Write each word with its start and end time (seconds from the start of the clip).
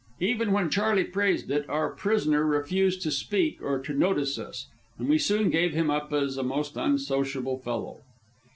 Even 0.21 0.51
when 0.51 0.71
Charley 0.71 1.03
praised 1.03 1.51
it, 1.51 1.69
our 1.69 1.91
prisoner 1.91 2.43
refused 2.43 3.03
to 3.03 3.11
speak 3.11 3.59
or 3.61 3.77
to 3.83 3.93
notice 3.93 4.39
us, 4.39 4.65
and 4.97 5.07
we 5.07 5.19
soon 5.19 5.51
gave 5.51 5.75
him 5.75 5.91
up 5.91 6.11
as 6.11 6.37
a 6.37 6.43
most 6.43 6.75
unsociable 6.75 7.59
fellow. 7.59 7.99